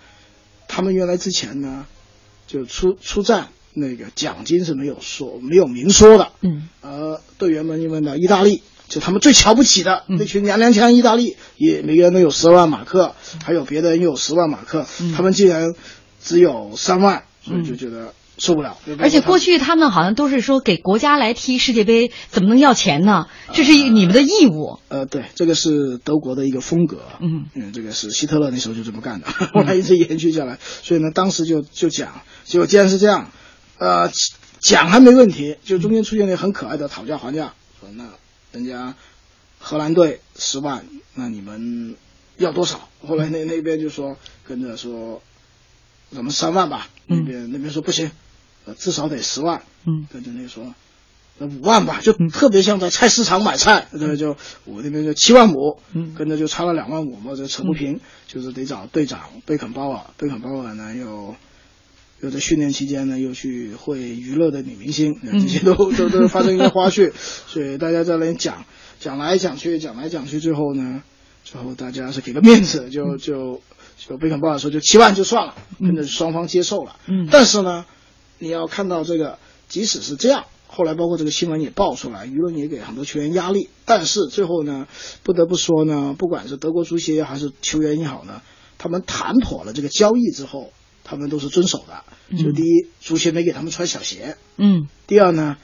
[0.68, 1.87] 他们原来之前呢，
[2.46, 15.74] 就出出战那个奖金是没有说没有明说的，嗯，而，队员们因为呢，意大利就他们最瞧不起的那群娘娘腔，意大利也每个人都有十万马克，还有别的人又有十万马克，他们竟然
[16.22, 18.79] 只有三万，所以就觉得受不了。
[18.99, 23.27] 而且过去他们好像都是说给国家来踢世界杯，怎么能要钱呢？
[23.53, 24.79] 这是你们的义务。
[24.88, 27.03] 呃，对，这个是德国的一个风格。
[27.20, 30.59] 嗯嗯，这个是希特勒那时候就这么干的， 后来一直延续下来。
[30.61, 33.31] 所以呢，当时就就讲，结果既然是这样，
[33.79, 34.11] 呃，
[34.61, 38.05] 讲还没问题，就中间出现了很可爱的讨价还价，说那
[38.53, 38.94] 人家
[39.59, 41.96] 荷兰队十万，那你们
[42.37, 42.88] 要多少？
[43.07, 45.22] 后来那那边就说跟着说，
[46.11, 46.88] 咱们三万吧。
[47.09, 48.12] 那边那边说不行，呃，
[48.74, 49.62] 至少得十万。
[49.87, 50.74] 嗯，跟着那个说。
[51.38, 56.14] 那五万吧，就特别像在菜市场买菜，这就我那边就七万五，嗯。
[56.14, 61.37] 跟着就差了两万五嘛，就扯不平，就是得找队长贝肯鲍尔，贝肯鲍尔呢又
[62.22, 67.12] 又在训练期间呢又去会娱乐的女明星，这些都都都发生一些花絮，
[67.46, 68.64] 所以大家在那里讲
[68.98, 71.02] 讲来讲去，讲来讲去，最后呢，
[71.44, 73.61] 最后大家是给个面子，就就
[73.98, 77.29] 就贝肯鲍尔说就七万就算了，跟着双方接受了，嗯。
[77.31, 77.85] 但是呢，
[78.38, 80.44] 你要看到这个，即使是这样。
[80.68, 83.68] 后来包括这个新闻也爆出来，舆论也给很多球员压力。
[83.85, 84.88] 但是最后呢，
[85.22, 88.42] 不得不说呢，不管是德国足协还是球员也好呢，
[88.77, 90.72] 他们谈妥了这个交易之后，
[91.05, 92.05] 他们都是遵守的。
[92.37, 95.57] 就第一，足协没给他们穿小鞋；嗯第二呢，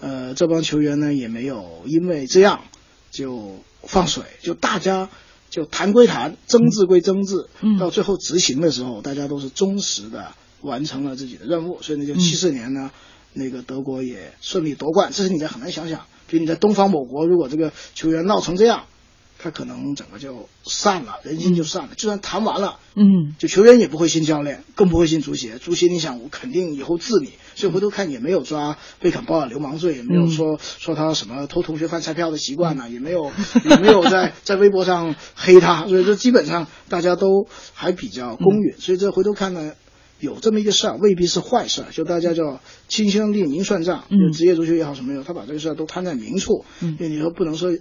[0.00, 2.64] 呃，这帮球员呢也没有因为这样
[3.10, 5.10] 就放水，就大家
[5.50, 10.32] 就谈归谈，争执归争执，嗯到最后执行的时候，大家都是忠实的
[10.66, 11.80] 完成了自己的任务。
[11.80, 12.90] 所以呢，就七四年呢。
[13.38, 16.06] 那个德国也顺利夺冠，这是你在很难想想。
[16.26, 18.86] 比如你在东方某国，如果这个球员闹成这样，
[19.38, 21.90] 他可能整个就散了，人心就散了。
[21.98, 25.58] 就算谈完了，嗯，就球员也不会信教练，更不会信足协。
[25.58, 33.30] 足协你想，我肯定以后治你，所以回头看也没有抓贝肯鲍尔流氓罪，也没有说、嗯、说他什么偷同学饭菜票的习惯呢、啊，也没有
[33.68, 38.78] 也没有在 在微博上黑他，所以说基本上大家都还比较公允。
[38.78, 39.74] 所以这回头看呢。
[40.18, 44.04] 有这么一个事儿，未必是坏事儿，就大家叫亲兄弟明算账。
[44.08, 46.64] 就，职业足球也好什么也好，他把这个事儿都摊在明处。
[46.80, 47.76] 嗯，因为你说不能说，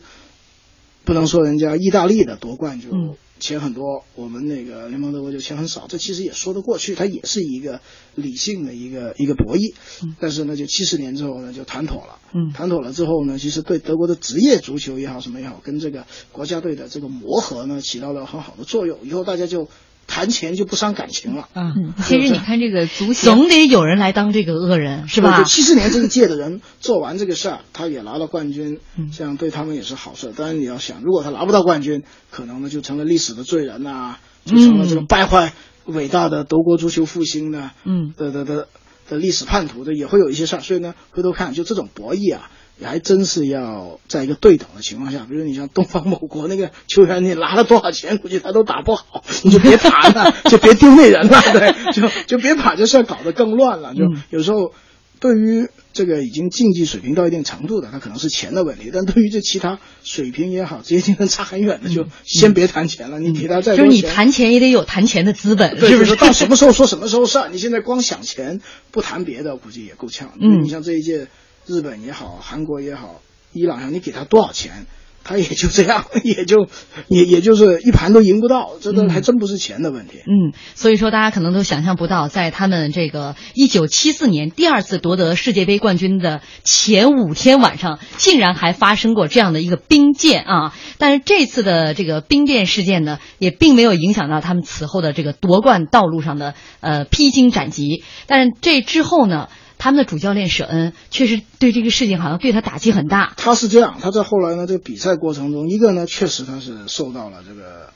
[1.06, 7.80] 不能说人家意大利的夺冠就嗯钱很多，我们那个联盟德国就钱很少，这其实也说得过去，它也是一个
[8.16, 9.74] 理性的一个一个博弈。
[10.04, 12.20] 嗯，但是呢，就七十年之后呢，就谈妥了。
[12.34, 19.00] 嗯，谈妥了之后呢，其实对德国的职业足球也好什么也好，跟这个国家队的这个磨合呢，起到了很好的作用。
[19.04, 19.70] 以后大家就。
[20.08, 21.50] 谈钱就不伤感情了。
[21.56, 25.44] 嗯，其实你看这个足协，总得有人来当这个恶人，是吧？
[25.44, 30.32] 七四年这一届的人做完这个事儿，他也拿了冠军，嗯这样对他们也是好事。
[30.36, 35.54] 当然你要想，如果他拿不到冠军，可能呢就成了历史的罪人呐、啊，就成了这种败坏
[35.86, 38.68] 伟大的德国足球复兴的，嗯，的的的
[39.10, 40.60] 的历史叛徒的，也会有一些事儿。
[40.60, 42.50] 所以呢，回头看，就这种博弈啊。
[42.78, 53.94] 也还真是要在一个对等的情况下，比如你像东方某国那个球员，你拿了多少钱，估计他都打不好，你就别谈了， 就别丢那人了， 对， 就就别把这事儿搞得更乱了。
[53.94, 54.74] 就有时候，
[55.22, 63.20] 对于这个已经竞技水平到一定程度的，他可能是钱的问题；但对于这其他水平也好，职业竞争差很远的，就先别谈钱了。
[63.20, 66.18] 你给他再就是你谈钱也得有谈钱的资本，对是不是？
[66.18, 67.48] 到什么时候说什么时候事儿？
[67.50, 68.60] 你现在光想钱
[68.92, 70.34] 不谈别的，估计也够呛。
[70.42, 71.28] 嗯，你像这一届。
[71.68, 73.22] 日本也好，韩国也好，
[73.54, 74.86] 伊朗也好，你给他多少钱，
[75.24, 76.68] 他也就这样， 也就
[77.08, 80.20] 也也就是一盘都赢不到，这都还真不是钱的问题。
[80.20, 90.74] 嗯，所以说大家可能都想象不到，在他们这个一九七四年第二次夺得世界杯冠军的前五天晚上，竟然还发生过这样的一个兵变啊！
[91.00, 98.04] 但是这次的这个兵变事件呢，也并没有影响到他们此后的这个夺冠道路上的呃披荆斩棘。
[98.28, 99.50] 但是这之后呢？
[99.78, 103.34] 他们的主教练舍恩确实对这个事情好像对他打击很大。
[103.38, 107.92] 他是这样，他在后来呢这个比赛过程中，一个呢确实他是受到了这个、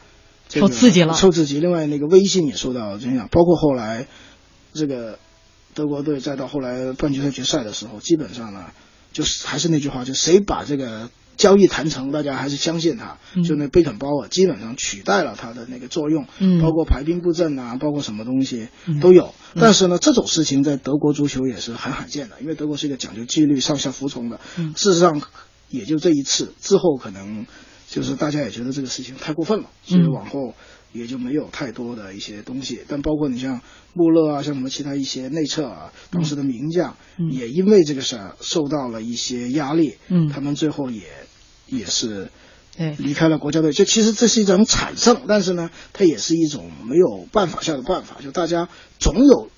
[0.47, 1.59] 这个、受刺激了，受刺激。
[1.59, 4.07] 另外那个威信也受到了影响，包括后来
[4.73, 5.19] 这个
[5.73, 8.65] 德国队再到后来半决赛决赛的时候，基本上呢
[9.11, 11.09] 就是还是那句话，就谁把这个。
[11.39, 13.17] 交易谈成，大家还是相信他。
[13.33, 19.33] 嗯、就那贝肯鲍尔基本上取代了他的那个作用，嗯，包括排兵布阵啊，包括什么东西嗯都有。
[19.55, 24.41] 嗯、但是呢，这种事情在德国足球也是很罕见的，因为德国是一个讲究纪律、上下服从的。
[24.57, 25.21] 嗯、事实上，
[25.69, 27.45] 也就这一次之后，可能
[27.89, 30.53] 就是大家也觉得这个事情太过分了，所以往后
[30.91, 32.81] 也就没有太多的一些东西。
[32.89, 33.61] 但包括你像
[33.93, 36.97] 穆勒啊，像什么其他一些内测啊，当时的名将
[37.31, 41.03] 也因为这个事儿受到了一些压力，嗯他们最后也
[41.71, 42.29] 也是
[42.77, 43.71] 对离开了国家队。
[43.71, 48.17] 就其实这是一种惨胜，但是呢，它也是一种没有办法下的办法。
[48.23, 49.49] 就大家总有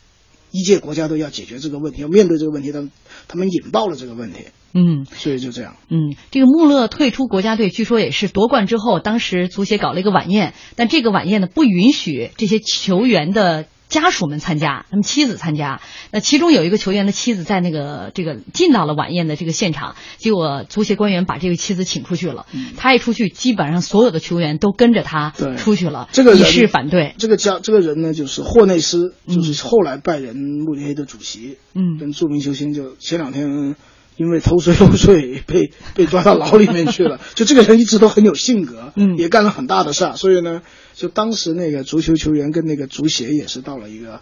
[0.51, 2.87] 一届国家队要解决这个问题，要面对这个问题，他
[3.27, 5.75] 他们引爆了这个问题，嗯所以就这样。
[5.89, 13.65] 嗯，这个穆勒退出国家队，据说也是夺冠之后，当时足协搞了一个晚宴，但这个晚宴呢不允许这些球员的。
[13.91, 15.81] 家属们参加，他们妻子参加。
[16.11, 22.47] 那其中有一个球员的妻子在那个这个进到了晚宴的这个现场，结果足协官员把这位妻子请出去了。
[22.77, 27.13] 他一出去，基本上所有的球员都跟着他对出去了，这个人以示反对。
[27.17, 33.75] 这个家这个人呢，就是霍内斯，就是后来拜仁慕尼黑的主席，嗯跟著名球星就前两天
[34.17, 37.19] 因为偷税漏税 被被抓到牢里面去了。
[37.33, 40.61] 就这个人一直都很有性格，嗯也干了很大的事儿，所以呢，
[40.93, 44.21] 就当时那个足球球员跟那个足协也是到了一个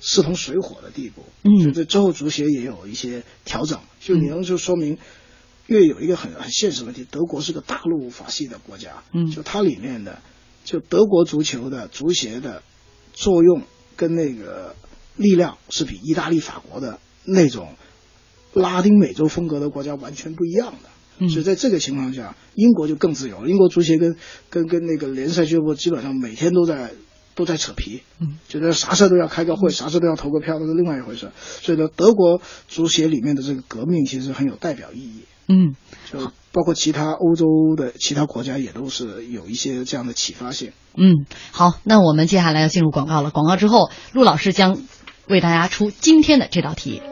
[0.00, 1.24] 势同水火的地步。
[1.42, 4.98] 嗯就这之后足协也有一些调整，就你能就说明。
[5.66, 10.20] 因为有一个很很现实的问题，德国是个大陆法系的国家，嗯就它里面的
[10.62, 12.62] 就德国足球的足协的
[13.14, 13.62] 作用
[13.96, 14.76] 跟那个
[15.16, 17.76] 力量是比意大利、法国的那种
[18.52, 20.90] 拉丁美洲风格的国家完全不一样的。
[21.18, 23.46] 嗯所以在这个情况下，英国就更自由。
[23.46, 24.16] 英国足协跟
[24.50, 26.92] 跟跟那个联赛俱乐部基本上每天都在
[27.34, 31.30] 都在扯皮，嗯，觉得啥事都要开个会，啥事都要投个票，那是另外一回事。
[31.36, 35.24] 所以呢，德国足协里面的这个革命其实很有代表意义。
[35.46, 35.74] 嗯，
[36.10, 37.46] 就包括其他欧洲
[37.76, 40.72] 的其他国家也都是有一些这样的启发性。
[40.96, 43.30] 嗯，好，那我们接下来要进入广告了。
[43.30, 44.78] 广告之后，陆老师将
[45.28, 47.02] 为大家出今天的这道题。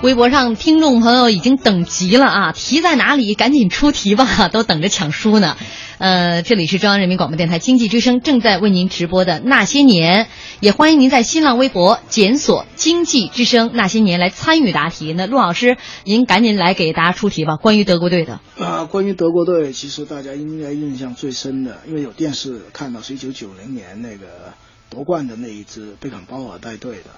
[0.00, 2.52] 微博上听众朋友已经等急了啊！
[2.52, 3.34] 题在哪里？
[3.34, 5.58] 赶紧出题吧，都等着抢书呢。
[5.98, 10.26] 呃，这里是中央人民广播电台经济之声正在为您直播的《那些年》，
[10.60, 15.12] 也欢迎您在新浪微博检索“经济之声那些年”来参与答题。
[15.12, 18.40] 那陆老师，您赶紧来给大家出题吧，关于德国队的。
[18.60, 24.54] 啊，关于德国队，其实大家应该印象最深的，因为有电视看到是一九九零年那个
[24.90, 27.10] 夺冠的那一支贝肯鲍尔带队的，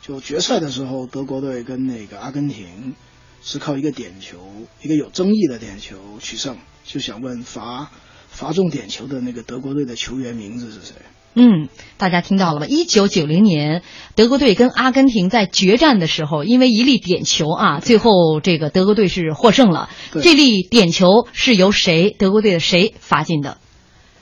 [0.00, 2.94] 就决赛的时候，德国队跟那个阿根廷
[3.42, 4.38] 是靠一个点球，
[4.80, 6.56] 一个有争议的点球取胜。
[6.84, 7.90] 就想问罚
[8.38, 10.94] 罚中点球的那个德国队的球员名字是谁？
[11.34, 12.66] 嗯，大家听到了吗？
[12.68, 13.82] 一九九零年，
[14.14, 19.90] 德国队跟阿根廷在决战的时候，因为一粒点球啊，最后这个德国队是获胜了。
[20.22, 22.14] 这粒点球是由谁？
[22.16, 23.58] 德国队的谁罚进的？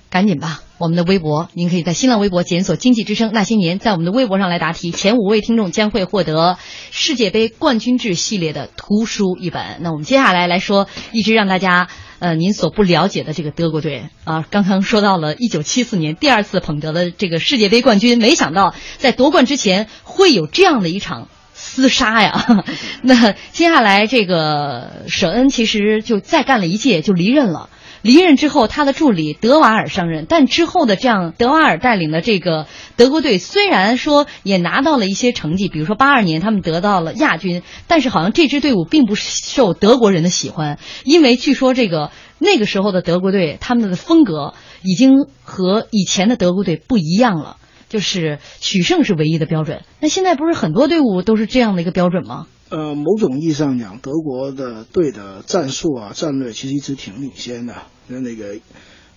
[0.08, 0.62] 赶紧吧！
[0.78, 4.90] 我们的微博，您可以在新浪微博检索“经济之声那些年”，在我们的微博上来答题。
[4.90, 6.56] 前五位听众将会获得
[6.90, 9.78] 世界杯冠军制系列的图书一本。
[9.80, 11.88] 那我们接下来来说，一直让大家
[12.18, 21.28] 呃您所不了解的这个德国队啊，刚刚说到了一九七四年第二次捧得了这个世界杯冠军，没想到在夺冠之前会有这样的一场。
[21.58, 22.64] 厮杀呀！
[23.00, 27.70] 那接下来这个舍恩其实就再干了一届就离任了。
[28.02, 32.66] 离任之后，他的助理德瓦尔上任，但之后的这样德瓦尔带领的这个
[32.96, 47.56] 德国队，虽然说也拿到了一些成绩，比如说八二年他们得到了亚军，但是好像这支队伍并不受德国人的喜欢，因为据说这个那个时候的德国队他们的风格已经和以前的德国队不一样了。
[47.88, 49.82] 就是取胜是唯一的标准。
[50.00, 52.48] 那现在不是很多队伍都是这样的一个标准吗？
[52.68, 57.74] 呃，某种意义上讲，德国的队的战术啊、战略其实一直挺领先的。
[58.08, 58.56] 那那个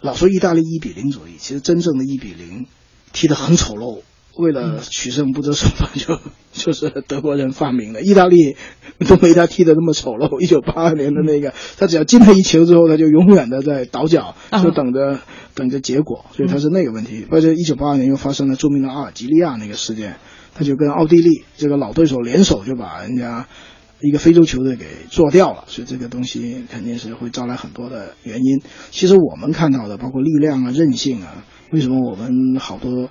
[0.02, 2.68] 老说意大利一比零主义，其实真正的一比零
[3.12, 4.02] 踢得很丑陋。
[4.38, 6.18] 为了取胜不择手段就，
[6.54, 8.02] 就是德国人发明的。
[8.02, 8.56] 意大利
[9.06, 10.40] 都没他踢得那么丑陋。
[10.40, 15.20] 一九八二年的那个，他只要进了一球之后，他就永远的在倒脚，就等着、
[15.56, 16.26] 等着结果。
[16.32, 17.28] 所以他是那个问题。
[17.30, 20.18] 而且一九八二年又发生了著名的阿尔及利亚那个事件，
[20.60, 23.48] 他就跟奥地利这个老对手联手，就把人家
[24.02, 25.64] 一个非洲球队给做掉了。
[25.68, 28.62] 所以这个东西肯定是会招来很多的原因。
[28.92, 33.10] 其实我们看到的，包括力量啊、韧性啊，为什么我们好多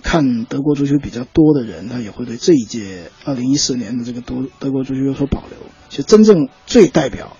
[0.00, 5.58] 看德国足球比较多的人，他也会对这一届二零一四年的这个德德国足球有所保留。
[5.88, 7.36] 其实真正最代表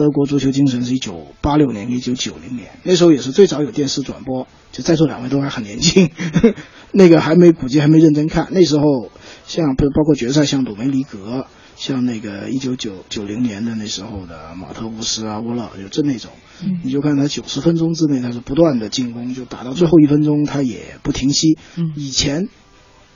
[0.00, 4.46] 德国足球精神是一九八六年、一九九零年，那时候也是最早有电视转播。
[4.72, 6.08] 就在座两位都还很年轻，
[6.90, 8.48] 那个还没估计还没认真看。
[8.50, 8.82] 那时候
[9.46, 11.46] 像不包括决赛，像鲁梅尼格，
[11.76, 16.30] 像那个一九九九零年的那时候的马特乌斯啊、沃勒，就这那种。
[16.82, 21.58] 你就看他九十分钟之内，他是不断的进攻，就打到最后一分钟，他也不停息。
[21.76, 22.48] 嗯以前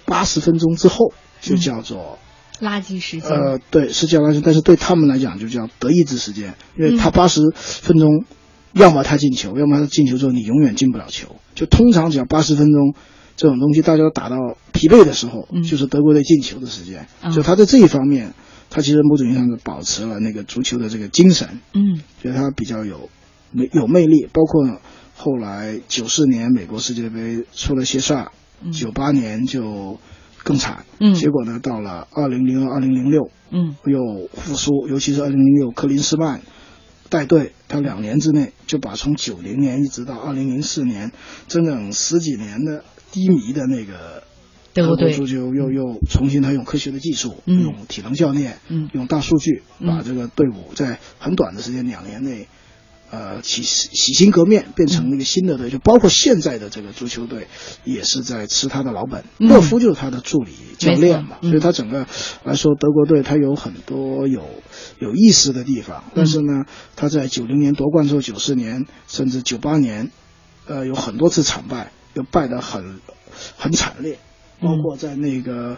[0.05, 2.19] 八十分钟之后就叫做、
[2.61, 3.31] 垃圾时间。
[3.31, 8.25] 呃，对，是叫垃圾，但是对他们来讲就叫得意志时间，因为他嗯八十分钟，
[8.73, 11.37] 要么他进球，要么他进球之后你永远进不了球。
[11.55, 12.95] 就通常只要八十分钟
[13.37, 14.37] 这种东西，大家都打到
[14.73, 17.07] 疲惫的时候，嗯就是德国队进球的时间。
[17.21, 18.35] 啊就他在这一方面，
[18.71, 21.61] 他其实某种意义上是保持了那个足球的这个精神。
[21.75, 23.09] 嗯觉得他比较有
[23.53, 24.81] 魅有魅力，包括
[25.17, 28.33] 后来九四年美国世界杯出了些事儿，
[28.63, 29.99] 嗯九八年就
[30.45, 31.15] 更惨，嗯。
[31.15, 33.75] 结果呢到了二零零二、二零零六嗯。
[33.87, 36.41] 又复苏，尤其是二零零六克林斯曼
[37.09, 41.11] 带队，他两年之内就把从九零年一直到二零零四年
[41.49, 44.23] 整整十几年的低迷的那个
[44.73, 47.63] 德国队足球又又重新他用科学的技术，嗯。
[47.63, 48.89] 用体能教练，嗯。
[48.93, 49.89] 用大数据，嗯。
[49.89, 52.49] 把这个队伍在很短的时间两年内，
[53.11, 55.71] 呃，洗洗心革面，变成了一个新的队。
[55.71, 57.47] 就包括现在的这个足球队，
[57.85, 59.25] 也是在吃他的老本。
[59.39, 62.07] 嗯勒夫就是他的助理教练嘛，所以他整个
[62.43, 64.43] 来说，德国队他有很多有
[64.99, 66.05] 有意思的地方。
[66.15, 66.65] 但是呢，
[66.97, 70.11] 他在九零年夺冠之后，九四年甚至九八年，
[70.67, 73.01] 呃，有很多次惨败，又败得很
[73.57, 74.19] 很惨烈。
[74.61, 75.77] 包括在那个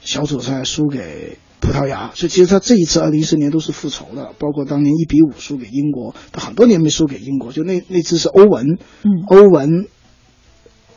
[0.00, 9.86] 小组赛输给葡萄牙，所以其实他这一次二零一四年都是复仇的，包括当年一比五输给英国，他很多年没输给英国，就那那支是欧文，嗯欧文。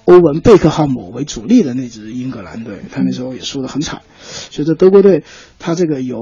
[0.03, 4.01] 欧文贝克汉姆为主力的那支英格兰队，他那时候也输得很惨，
[4.49, 5.24] 所以这德国队，
[5.59, 6.20] 他这个由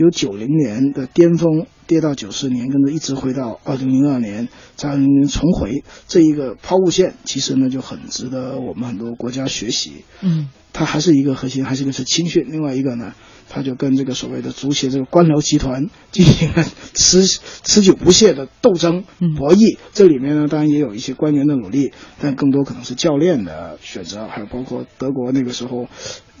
[0.00, 10.04] 由九零年的巅峰跌到九四年，跟着一直回到二零零二年，在二零零年重回这一个抛物线，其实呢就很值得我们很多国家学习。
[10.22, 13.12] 嗯它还是一个核心，还是一个是青训，另外一个呢，
[13.48, 19.76] 它就跟这个所谓的足协这个官僚集团进行了持持久不懈的斗争嗯博弈。
[19.92, 25.88] 这里面呢，当然也有一些官员的努力，但更多可能是教练的选择，还有包括德国那个时候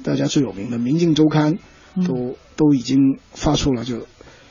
[0.04, 1.58] 大家最有名的《明镜周刊》嗯
[2.06, 4.06] 都都已经发出了就。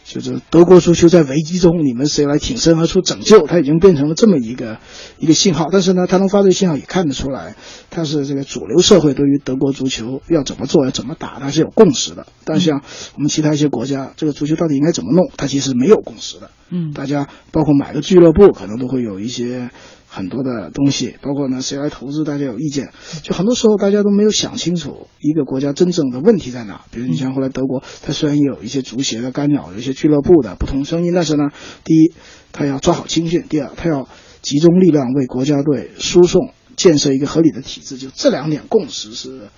[0.05, 3.45] 就是德国足球在危机中，你们谁来挺身而出拯救？
[3.45, 4.79] 它已经变成了这么一个
[5.19, 5.67] 一个信号。
[5.71, 7.55] 但是呢，它能发这个信号也看得出来，
[7.91, 12.25] 它是这个主流社会对于德国足球要怎么做、要怎么打，它是有共识的。
[12.43, 12.81] 但像
[13.13, 16.49] 我们其他一些国家，这个足球到底应该怎么弄，它其实没有共识的。
[16.71, 19.69] 嗯大家包括买个俱乐部，可能都会有一些
[20.09, 22.91] 很多的东西，包括呢谁来投资，大家有意见。
[23.21, 26.85] 就很多时候大家都没有想清楚一个国家真正的问题在哪。
[26.91, 31.49] 比如你像后来德国，它虽然也有一些足协的干扰，有一些俱乐部的不同声音，但是呢，
[31.83, 32.13] 第一，
[32.51, 34.09] 它要抓好青训；第二，它要
[34.41, 36.51] 集中力量为国家队输送。
[36.75, 39.49] 建设一个合理的体制，就这两点共识是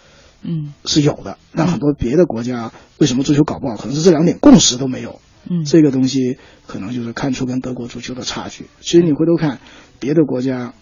[0.41, 1.38] 嗯是有的。
[1.52, 5.22] 那很多别的国家为什么足球搞不好，可能是这两点共识都没有。
[5.50, 6.38] 嗯这个东西
[6.68, 8.68] 可能就是看出跟德国足球的差距。
[8.80, 9.60] 其实你回头看
[10.00, 10.74] 别的国家，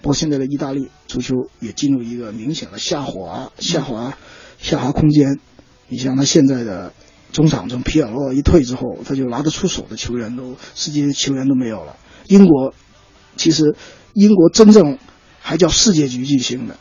[0.00, 4.16] 包括现在的意大利足球也进入一个明显的下滑、下滑、
[4.58, 5.38] 下滑空间。
[5.88, 6.92] 你像他现在的
[7.32, 11.96] 中场从皮尔洛一退之后，他就拿得出手的球员都世界球员都没有了。
[12.26, 12.74] 英国
[13.36, 13.74] 其实
[14.12, 14.98] 英国真正
[15.40, 16.76] 还叫世界级巨星的，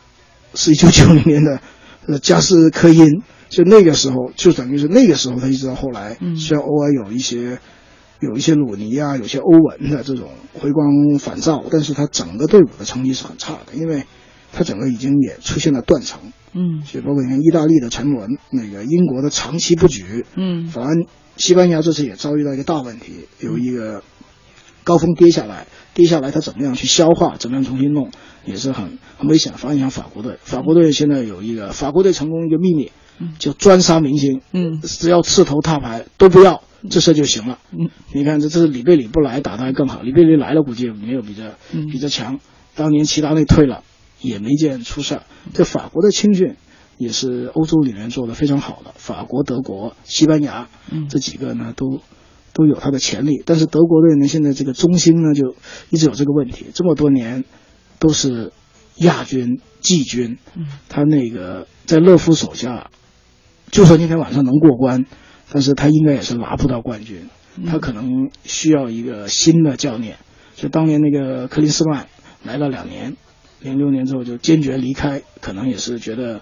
[0.54, 1.62] 是一九九零年的
[2.06, 7.60] 呃加斯科因，就那个时候就等于是那个时候他一直到后来，嗯虽然偶尔有一些
[8.20, 14.04] 有一些鲁尼啊，有些欧文的这种回光返照，但是他整个队伍的成绩是很差的，因为
[14.52, 16.20] 他整个已经也出现了断层。
[16.54, 20.96] 嗯所以包括你看意大利的沉沦，那个英国的长期不举，嗯反而
[21.36, 24.02] 西班牙这次也遭遇到一个大问题，有一个
[24.84, 28.10] 高峰跌下来，跌下来他怎么样去消化，怎么样重新弄，
[28.46, 29.54] 也是很很危险。
[29.54, 32.92] 反而像法国队，法国队现在有一个法国队成功一个秘密嗯，
[33.40, 34.82] 就专杀明星，嗯。
[34.82, 37.60] 只要刺头踏牌都不要，这事就行了。
[37.72, 37.90] 嗯。
[38.14, 41.88] 你看这这是里贝里不来打的还更好，里贝里来了估计也没有比这嗯。
[41.88, 42.40] 比这强。
[42.76, 43.84] 当年齐达内退了
[44.22, 45.24] 也没见出事儿。
[45.54, 46.56] 这法国的青训
[46.98, 51.08] 也是欧洲里面做的非常好的，法国、德国、西班牙嗯。
[51.10, 52.02] 这几个呢都
[52.54, 53.42] 都有他的潜力。
[53.46, 55.56] 但是德国队呢，现在这个中心呢就
[55.90, 57.46] 一直有这个问题，这么多年
[58.00, 58.52] 都是
[58.98, 60.68] 亚军、季军，嗯。
[60.90, 62.90] 他那个在勒夫手下，
[63.72, 65.06] 就算今天晚上能过关，
[65.52, 67.28] 但是他应该也是拿不到冠军。
[67.66, 70.18] 他可能需要一个新的教练。
[70.56, 72.08] 就当年那个克林斯曼
[72.44, 73.16] 来了两年，
[73.62, 76.42] 零六年之后就坚决离开，可能也是觉得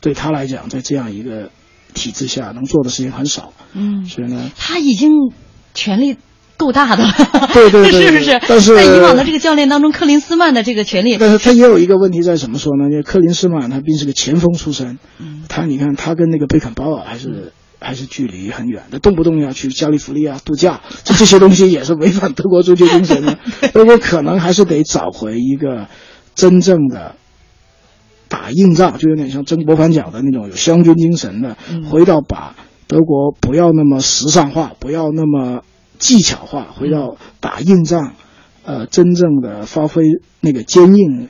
[0.00, 1.50] 对他来讲，在这样一个
[1.92, 5.12] 体制下能做的事情很少，嗯，所以呢，他已经
[5.72, 6.16] 全力
[6.56, 7.12] 够大的了，
[7.52, 8.40] 对对对 是不是？
[8.48, 12.90] 但是在以往的这个教练当中，克林斯曼的这个权力，但是他也有一个问题在怎么说呢？
[12.90, 17.52] 因为克林斯曼他毕竟是个前锋出身，嗯他你看他跟那个贝肯鲍尔还是。
[17.80, 23.36] 还是距离很远的，动不动要去加利福尼亚度假，这这些东西也是违反德国足球精神的。
[23.74, 25.86] 德国可能还是得找回一个
[26.34, 27.16] 真正的
[28.30, 35.60] 打硬仗，就有点像曾国藩讲的那种有湘军精神的，嗯回到把德国不要那么时尚化，不要那么
[36.04, 38.12] 技巧化，回到打硬仗，
[38.64, 40.04] 呃，真正的发挥
[40.40, 41.28] 那个坚硬。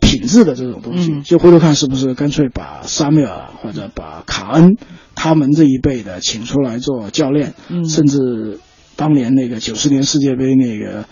[0.00, 4.76] 品质的这种东西，嗯就回头看是不是干脆把萨缪尔或者把卡恩
[5.14, 8.60] 他们这一辈的请出来做教练，嗯甚至
[8.96, 11.06] 当年那个九十年世界杯那个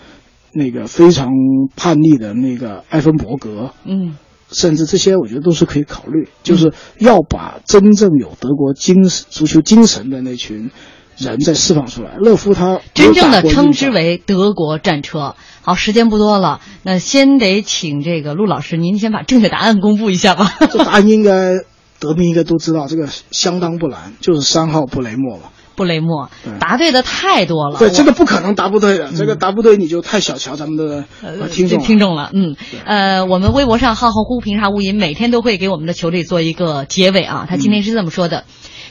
[0.53, 1.31] 那个非常
[1.75, 4.15] 叛逆的那个埃芬伯格，嗯
[4.51, 10.69] 甚至这些我觉得都是可以考虑，就是要把真正有德国精神足球精神的那群
[11.17, 12.15] 人再释放出来。
[12.17, 15.35] 勒夫他真正的称之为德国战车。
[15.61, 20.53] 好，时间不多了，那先得请这个陆老师，您先把正确答案公布一下吧。
[20.59, 21.59] 这答案 应该
[21.99, 25.51] 德民应该都知道，这个相当不难，就是三号布雷默吧。
[25.75, 31.85] 布雷默答对的太多了，对，这个不可能答不对的，这个答不对你就太小瞧咱们的呃听众了。
[31.85, 32.55] 听众了，嗯，
[32.85, 37.47] 呃，我们微博上浩浩乎平沙无垠，每天都会给我们的球队做一个结尾啊。
[37.49, 38.43] 他今天是这么说的。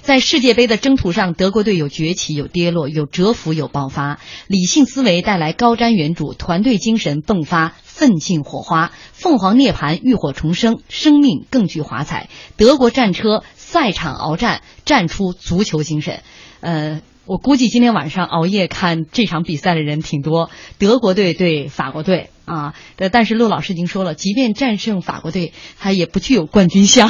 [0.02, 4.18] 在世界杯的征途上，德国队有崛起，有跌落，有蛰伏，有爆发。
[4.48, 12.28] 理性思维带来高瞻远瞩，团队精神迸发奋进火花，凤凰涅槃浴火重生，生命更具华彩。
[12.56, 16.22] 德国战车赛场鏖战，战出足球精神。
[16.60, 20.50] 呃，我估计今天晚上熬夜看这场比赛的人挺多。
[20.78, 27.08] 德国队对法国队啊，呃但是陆老师已经说了，即便战胜法国队，他也不具有冠军相。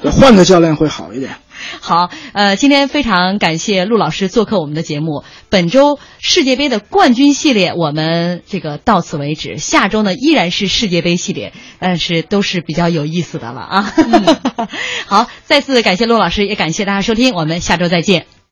[0.00, 1.36] 对 换个教练会好一点。
[1.80, 5.24] 好，呃，今天非常感谢陆老师做客我们的节目。
[5.48, 13.92] 本周世界杯的冠军系列我们这个到此为止，下周呢依然是世界杯系列，但是都是比较有意思的了啊。
[15.06, 18.32] 好，再次感谢陆老师，也感谢大家收听，我们下周再见。